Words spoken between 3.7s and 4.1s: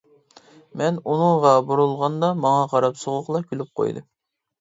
قويدى.